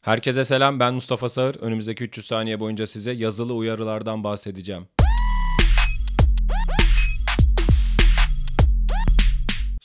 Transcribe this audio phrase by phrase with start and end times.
[0.00, 1.54] Herkese selam ben Mustafa Sağır.
[1.54, 4.88] Önümüzdeki 300 saniye boyunca size yazılı uyarılardan bahsedeceğim.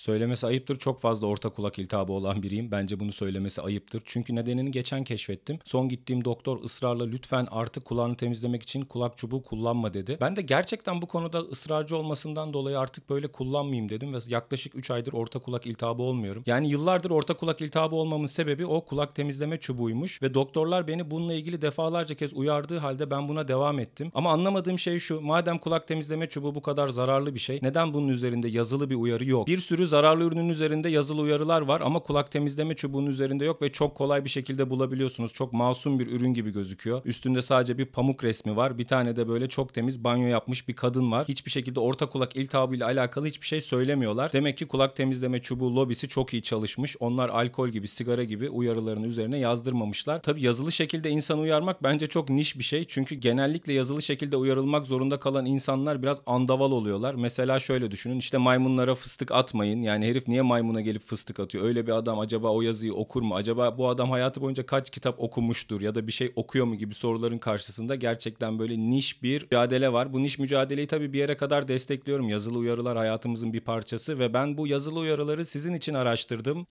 [0.05, 0.75] Söylemesi ayıptır.
[0.75, 2.71] Çok fazla orta kulak iltihabı olan biriyim.
[2.71, 4.01] Bence bunu söylemesi ayıptır.
[4.05, 5.59] Çünkü nedenini geçen keşfettim.
[5.63, 10.17] Son gittiğim doktor ısrarla lütfen artık kulağını temizlemek için kulak çubuğu kullanma dedi.
[10.21, 14.91] Ben de gerçekten bu konuda ısrarcı olmasından dolayı artık böyle kullanmayayım dedim ve yaklaşık 3
[14.91, 16.43] aydır orta kulak iltihabı olmuyorum.
[16.45, 21.33] Yani yıllardır orta kulak iltihabı olmamın sebebi o kulak temizleme çubuğuymuş ve doktorlar beni bununla
[21.33, 24.11] ilgili defalarca kez uyardığı halde ben buna devam ettim.
[24.13, 25.21] Ama anlamadığım şey şu.
[25.21, 29.25] Madem kulak temizleme çubuğu bu kadar zararlı bir şey, neden bunun üzerinde yazılı bir uyarı
[29.25, 29.47] yok?
[29.47, 33.71] Bir sürü zararlı ürünün üzerinde yazılı uyarılar var ama kulak temizleme çubuğunun üzerinde yok ve
[33.71, 35.33] çok kolay bir şekilde bulabiliyorsunuz.
[35.33, 37.01] Çok masum bir ürün gibi gözüküyor.
[37.05, 38.77] Üstünde sadece bir pamuk resmi var.
[38.77, 41.27] Bir tane de böyle çok temiz banyo yapmış bir kadın var.
[41.27, 44.33] Hiçbir şekilde orta kulak iltihabıyla alakalı hiçbir şey söylemiyorlar.
[44.33, 46.95] Demek ki kulak temizleme çubuğu lobisi çok iyi çalışmış.
[46.99, 50.21] Onlar alkol gibi, sigara gibi uyarıların üzerine yazdırmamışlar.
[50.21, 52.83] Tabi yazılı şekilde insan uyarmak bence çok niş bir şey.
[52.83, 57.15] Çünkü genellikle yazılı şekilde uyarılmak zorunda kalan insanlar biraz andaval oluyorlar.
[57.15, 58.19] Mesela şöyle düşünün.
[58.19, 59.81] işte maymunlara fıstık atmayın.
[59.85, 61.65] Yani herif niye maymuna gelip fıstık atıyor?
[61.65, 63.35] Öyle bir adam acaba o yazıyı okur mu?
[63.35, 66.93] Acaba bu adam hayatı boyunca kaç kitap okumuştur ya da bir şey okuyor mu gibi
[66.93, 70.13] soruların karşısında gerçekten böyle niş bir mücadele var.
[70.13, 72.29] Bu niş mücadeleyi tabii bir yere kadar destekliyorum.
[72.29, 76.67] Yazılı uyarılar hayatımızın bir parçası ve ben bu yazılı uyarıları sizin için araştırdım.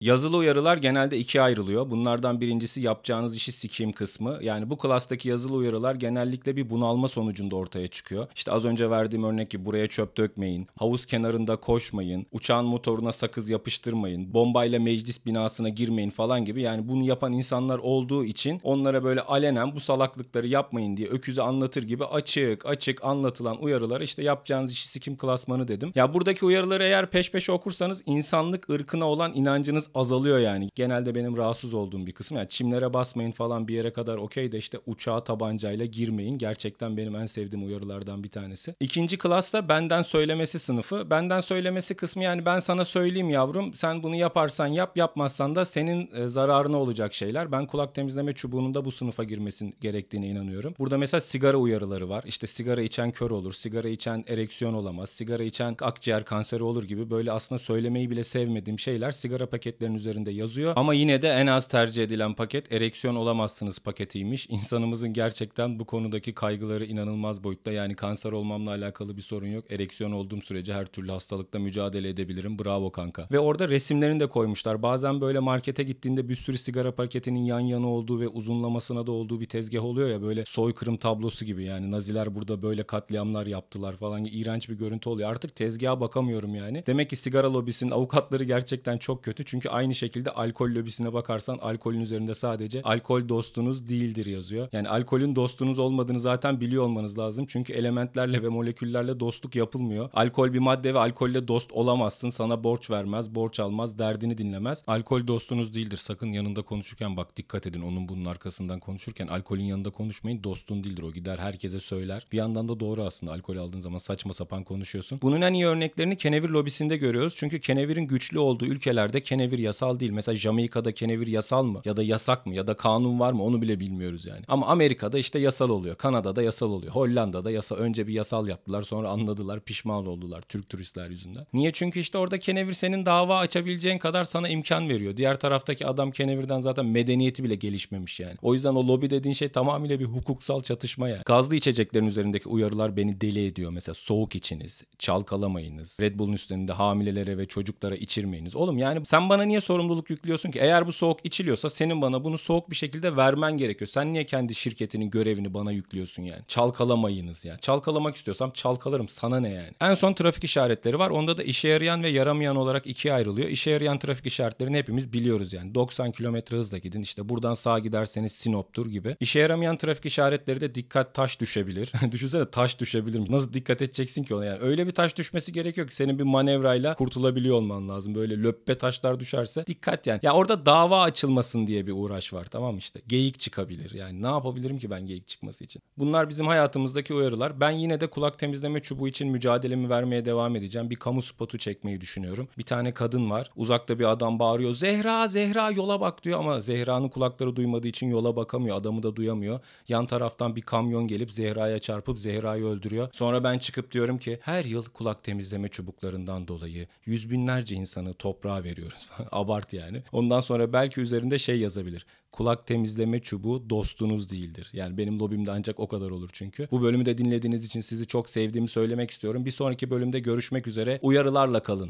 [0.00, 1.90] Yazılı uyarılar genelde ikiye ayrılıyor.
[1.90, 4.38] Bunlardan birincisi yapacağınız işi sikeyim kısmı.
[4.42, 8.26] Yani bu klastaki yazılı uyarılar genellikle bir bunalma sonucunda ortaya çıkıyor.
[8.34, 13.50] İşte az önce verdiğim örnek gibi buraya çöp dökmeyin, havuz kenarında koşmayın, uçağın motoruna sakız
[13.50, 16.62] yapıştırmayın, bombayla meclis binasına girmeyin falan gibi.
[16.62, 21.82] Yani bunu yapan insanlar olduğu için onlara böyle alenen bu salaklıkları yapmayın diye öküzü anlatır
[21.82, 25.92] gibi açık açık anlatılan uyarılar işte yapacağınız işi sikim klasmanı dedim.
[25.94, 30.68] Ya buradaki uyarıları eğer peş peşe okursanız insanlık ırkına olan inancınız azalıyor yani.
[30.74, 32.36] Genelde benim rahatsız olduğum bir kısım.
[32.36, 36.38] Yani çimlere basmayın falan bir yere kadar okey de işte uçağa tabancayla girmeyin.
[36.38, 38.74] Gerçekten benim en sevdiğim uyarılardan bir tanesi.
[38.80, 41.10] İkinci klasta benden söylemesi sınıfı.
[41.10, 46.10] Benden söylemesi kısmı yani ben sana söyleyeyim yavrum sen bunu yaparsan yap yapmazsan da senin
[46.14, 47.52] e, zararına olacak şeyler.
[47.52, 50.74] Ben kulak temizleme çubuğunun da bu sınıfa girmesin gerektiğine inanıyorum.
[50.78, 52.24] Burada mesela sigara uyarıları var.
[52.26, 57.10] İşte sigara içen kör olur, sigara içen ereksiyon olamaz, sigara içen akciğer kanseri olur gibi
[57.10, 60.72] böyle aslında söylemeyi bile sevmediğim şeyler sigara paketleri paketlerin üzerinde yazıyor.
[60.76, 64.46] Ama yine de en az tercih edilen paket ereksiyon olamazsınız paketiymiş.
[64.50, 67.72] İnsanımızın gerçekten bu konudaki kaygıları inanılmaz boyutta.
[67.72, 69.64] Yani kanser olmamla alakalı bir sorun yok.
[69.70, 72.58] Ereksiyon olduğum sürece her türlü hastalıkla mücadele edebilirim.
[72.58, 73.26] Bravo kanka.
[73.32, 74.82] Ve orada resimlerini de koymuşlar.
[74.82, 79.40] Bazen böyle markete gittiğinde bir sürü sigara paketinin yan yana olduğu ve uzunlamasına da olduğu
[79.40, 81.64] bir tezgah oluyor ya böyle soykırım tablosu gibi.
[81.64, 84.24] Yani Naziler burada böyle katliamlar yaptılar falan.
[84.24, 85.30] İğrenç bir görüntü oluyor.
[85.30, 86.82] Artık tezgaha bakamıyorum yani.
[86.86, 89.44] Demek ki sigara lobisinin avukatları gerçekten çok kötü.
[89.44, 94.68] Çünkü aynı şekilde alkol lobisine bakarsan alkolün üzerinde sadece alkol dostunuz değildir yazıyor.
[94.72, 97.46] Yani alkolün dostunuz olmadığını zaten biliyor olmanız lazım.
[97.48, 100.10] Çünkü elementlerle ve moleküllerle dostluk yapılmıyor.
[100.14, 102.30] Alkol bir madde ve alkolle dost olamazsın.
[102.30, 104.84] Sana borç vermez, borç almaz, derdini dinlemez.
[104.86, 105.96] Alkol dostunuz değildir.
[105.96, 107.80] Sakın yanında konuşurken bak dikkat edin.
[107.80, 110.44] Onun bunun arkasından konuşurken alkolün yanında konuşmayın.
[110.44, 111.12] Dostun değildir o.
[111.12, 112.26] Gider herkese söyler.
[112.32, 113.32] Bir yandan da doğru aslında.
[113.32, 115.18] Alkol aldığın zaman saçma sapan konuşuyorsun.
[115.22, 117.34] Bunun en iyi örneklerini kenevir lobisinde görüyoruz.
[117.36, 120.12] Çünkü kenevirin güçlü olduğu ülkelerde kenevir yasal değil.
[120.12, 121.80] Mesela Jamaika'da kenevir yasal mı?
[121.84, 122.54] Ya da yasak mı?
[122.54, 123.42] Ya da kanun var mı?
[123.42, 124.42] Onu bile bilmiyoruz yani.
[124.48, 125.94] Ama Amerika'da işte yasal oluyor.
[125.94, 126.92] Kanada'da yasal oluyor.
[126.92, 127.76] Hollanda'da yasal.
[127.76, 128.82] Önce bir yasal yaptılar.
[128.82, 129.60] Sonra anladılar.
[129.60, 131.46] Pişman oldular Türk turistler yüzünden.
[131.52, 131.72] Niye?
[131.72, 135.16] Çünkü işte orada kenevir senin dava açabileceğin kadar sana imkan veriyor.
[135.16, 138.34] Diğer taraftaki adam kenevirden zaten medeniyeti bile gelişmemiş yani.
[138.42, 141.22] O yüzden o lobi dediğin şey tamamıyla bir hukuksal çatışma yani.
[141.26, 143.70] Gazlı içeceklerin üzerindeki uyarılar beni deli ediyor.
[143.70, 148.56] Mesela soğuk içiniz, çalkalamayınız, Red Bull'un üstünde hamilelere ve çocuklara içirmeyiniz.
[148.56, 150.58] Oğlum yani sen bana niye sorumluluk yüklüyorsun ki?
[150.58, 153.88] Eğer bu soğuk içiliyorsa senin bana bunu soğuk bir şekilde vermen gerekiyor.
[153.88, 156.42] Sen niye kendi şirketinin görevini bana yüklüyorsun yani?
[156.48, 157.60] Çalkalamayınız yani.
[157.60, 159.08] Çalkalamak istiyorsam çalkalarım.
[159.08, 159.70] Sana ne yani?
[159.80, 161.10] En son trafik işaretleri var.
[161.10, 163.48] Onda da işe yarayan ve yaramayan olarak ikiye ayrılıyor.
[163.48, 165.74] İşe yarayan trafik işaretlerini hepimiz biliyoruz yani.
[165.74, 167.02] 90 km hızla gidin.
[167.02, 169.16] İşte buradan sağa giderseniz Sinop'tur gibi.
[169.20, 171.92] İşe yaramayan trafik işaretleri de dikkat taş düşebilir.
[172.12, 173.32] Düşünsene taş düşebilir.
[173.32, 174.58] Nasıl dikkat edeceksin ki ona yani?
[174.60, 178.14] Öyle bir taş düşmesi gerekiyor ki senin bir manevrayla kurtulabiliyor olman lazım.
[178.14, 180.20] Böyle löppe taşlar düşerse dikkat yani.
[180.22, 183.00] Ya orada dava açılmasın diye bir uğraş var tamam işte.
[183.06, 183.94] Geyik çıkabilir.
[183.94, 185.82] Yani ne yapabilirim ki ben geyik çıkması için?
[185.98, 187.60] Bunlar bizim hayatımızdaki uyarılar.
[187.60, 190.90] Ben yine de kulak temizleme çubuğu için mücadelemi vermeye devam edeceğim.
[190.90, 192.48] Bir kamu spotu çekmeyi düşünüyorum.
[192.58, 193.50] Bir tane kadın var.
[193.56, 194.72] Uzakta bir adam bağırıyor.
[194.72, 198.76] Zehra Zehra yola bak diyor ama Zehra'nın kulakları duymadığı için yola bakamıyor.
[198.76, 199.60] Adamı da duyamıyor.
[199.88, 203.08] Yan taraftan bir kamyon gelip Zehra'ya çarpıp Zehra'yı öldürüyor.
[203.12, 208.64] Sonra ben çıkıp diyorum ki her yıl kulak temizleme çubuklarından dolayı yüz binlerce insanı toprağa
[208.64, 210.02] veriyoruz Abart yani.
[210.12, 212.06] Ondan sonra belki üzerinde şey yazabilir.
[212.32, 214.70] Kulak temizleme çubuğu dostunuz değildir.
[214.72, 216.68] Yani benim lobimde ancak o kadar olur çünkü.
[216.70, 219.44] Bu bölümü de dinlediğiniz için sizi çok sevdiğimi söylemek istiyorum.
[219.44, 220.98] Bir sonraki bölümde görüşmek üzere.
[221.02, 221.88] Uyarılarla kalın.